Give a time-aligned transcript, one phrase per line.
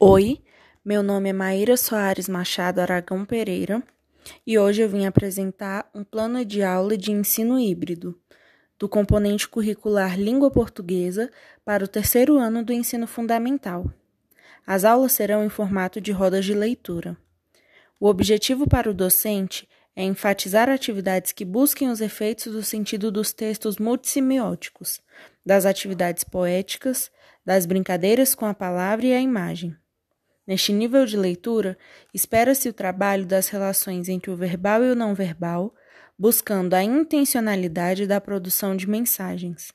[0.00, 0.40] Oi,
[0.84, 3.82] meu nome é Maíra Soares Machado Aragão Pereira
[4.46, 8.16] e hoje eu vim apresentar um plano de aula de ensino híbrido
[8.78, 11.28] do componente curricular Língua Portuguesa
[11.64, 13.92] para o terceiro ano do ensino fundamental.
[14.64, 17.16] As aulas serão em formato de rodas de leitura.
[17.98, 23.32] O objetivo para o docente é enfatizar atividades que busquem os efeitos do sentido dos
[23.32, 25.00] textos multissemióticos,
[25.44, 27.10] das atividades poéticas,
[27.44, 29.76] das brincadeiras com a palavra e a imagem.
[30.48, 31.76] Neste nível de leitura,
[32.14, 35.74] espera-se o trabalho das relações entre o verbal e o não verbal,
[36.18, 39.70] buscando a intencionalidade da produção de mensagens.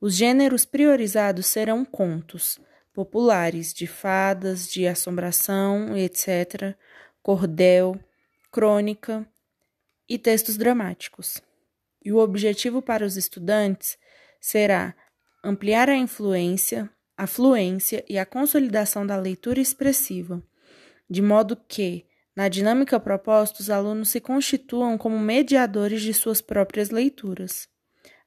[0.00, 2.58] Os gêneros priorizados serão contos,
[2.92, 6.74] populares, de fadas, de assombração, etc.,
[7.22, 7.96] cordel,
[8.50, 9.24] crônica
[10.08, 11.40] e textos dramáticos.
[12.04, 13.96] E o objetivo para os estudantes
[14.40, 14.92] será
[15.44, 20.42] ampliar a influência, a fluência e a consolidação da leitura expressiva,
[21.08, 26.88] de modo que, na dinâmica proposta, os alunos se constituam como mediadores de suas próprias
[26.88, 27.68] leituras.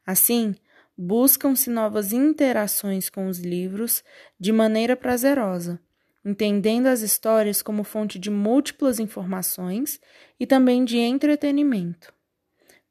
[0.06, 0.54] Assim,
[0.96, 4.04] buscam-se novas interações com os livros
[4.40, 5.80] de maneira prazerosa,
[6.24, 10.00] entendendo as histórias como fonte de múltiplas informações
[10.40, 12.14] e também de entretenimento.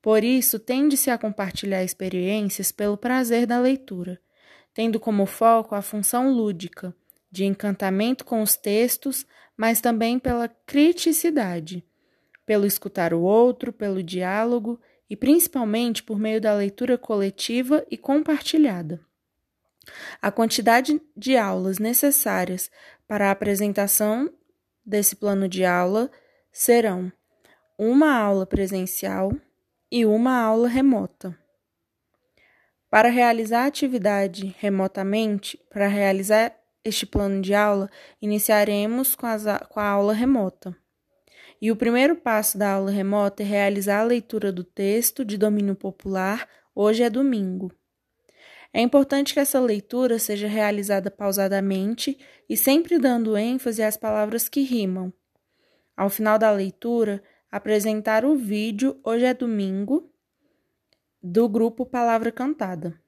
[0.03, 4.21] Por isso, tende-se a compartilhar experiências pelo prazer da leitura
[4.75, 6.95] tendo como foco a função lúdica,
[7.31, 11.84] de encantamento com os textos, mas também pela criticidade,
[12.45, 19.01] pelo escutar o outro, pelo diálogo e principalmente por meio da leitura coletiva e compartilhada.
[20.20, 22.70] A quantidade de aulas necessárias
[23.07, 24.33] para a apresentação
[24.84, 26.11] desse plano de aula
[26.53, 27.12] serão
[27.79, 29.33] uma aula presencial
[29.91, 31.36] e uma aula remota.
[32.93, 36.55] Para realizar a atividade remotamente, para realizar
[36.85, 37.89] este plano de aula,
[38.21, 40.77] iniciaremos com, as, com a aula remota.
[41.59, 45.75] E o primeiro passo da aula remota é realizar a leitura do texto de domínio
[45.75, 47.73] popular, hoje é domingo.
[48.75, 54.61] É importante que essa leitura seja realizada pausadamente e sempre dando ênfase às palavras que
[54.61, 55.11] rimam.
[55.97, 60.11] Ao final da leitura, apresentar o vídeo Hoje é Domingo
[61.23, 63.01] do grupo Palavra Cantada,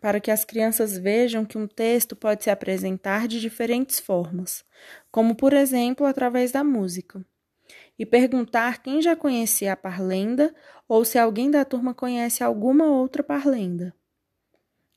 [0.00, 4.64] para que as crianças vejam que um texto pode se apresentar de diferentes formas,
[5.10, 7.24] como por exemplo através da música,
[7.96, 10.52] e perguntar quem já conhecia a parlenda
[10.88, 13.94] ou se alguém da turma conhece alguma outra parlenda.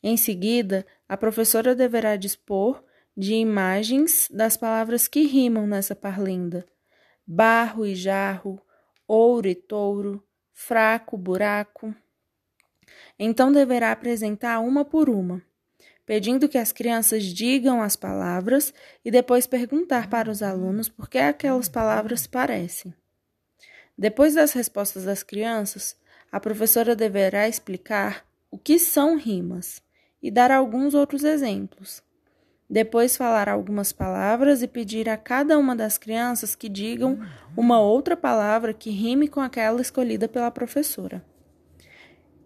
[0.01, 2.83] Em seguida, a professora deverá dispor
[3.15, 6.65] de imagens das palavras que rimam nessa parlenda:
[7.27, 8.59] barro e jarro,
[9.07, 11.93] ouro e touro, fraco, buraco.
[13.17, 15.41] Então deverá apresentar uma por uma,
[16.05, 18.73] pedindo que as crianças digam as palavras
[19.05, 22.93] e depois perguntar para os alunos por que aquelas palavras parecem.
[23.97, 25.95] Depois das respostas das crianças,
[26.31, 29.81] a professora deverá explicar o que são rimas
[30.21, 32.01] e dar alguns outros exemplos.
[32.67, 37.19] Depois falar algumas palavras e pedir a cada uma das crianças que digam
[37.55, 41.23] uma outra palavra que rime com aquela escolhida pela professora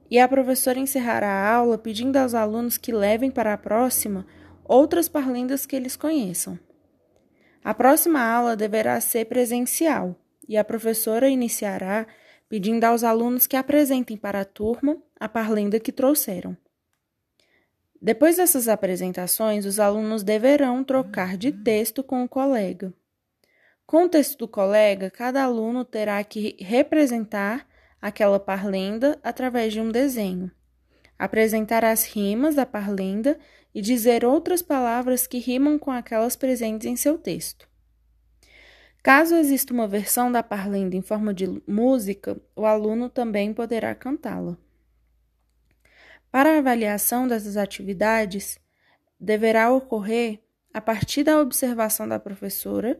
[0.09, 4.25] e a professora encerrará a aula pedindo aos alunos que levem para a próxima
[4.63, 6.57] outras parlendas que eles conheçam.
[7.63, 10.16] A próxima aula deverá ser presencial
[10.47, 12.07] e a professora iniciará
[12.47, 16.56] pedindo aos alunos que apresentem para a turma a parlenda que trouxeram.
[18.01, 22.94] Depois dessas apresentações, os alunos deverão trocar de texto com o colega.
[23.85, 27.67] Com o texto do colega, cada aluno terá que representar
[28.02, 30.52] aquela parlenda através de um desenho,
[31.18, 33.38] apresentar as rimas da parlenda
[33.74, 37.68] e dizer outras palavras que rimam com aquelas presentes em seu texto.
[39.03, 44.58] Caso exista uma versão da parlenda em forma de música, o aluno também poderá cantá-la.
[46.29, 48.59] Para a avaliação dessas atividades,
[49.19, 50.41] deverá ocorrer
[50.74, 52.99] a partir da observação da professora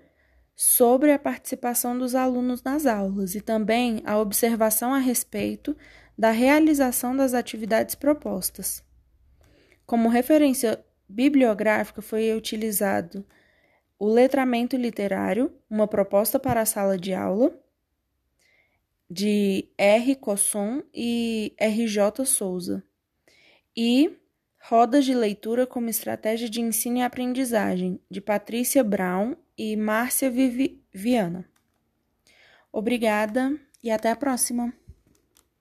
[0.60, 5.78] sobre a participação dos alunos nas aulas e também a observação a respeito
[6.18, 8.84] da realização das atividades propostas.
[9.86, 13.24] Como referência bibliográfica foi utilizado
[14.00, 17.56] o letramento literário, uma proposta para a sala de aula,
[19.08, 20.16] de R.
[20.16, 21.88] Cosson e R.
[21.88, 22.26] J.
[22.26, 22.84] Souza,
[23.76, 24.18] e
[24.70, 30.84] Rodas de Leitura como Estratégia de Ensino e Aprendizagem, de Patrícia Brown e Márcia Vivi
[30.92, 31.50] Viana.
[32.70, 34.74] Obrigada e até a próxima!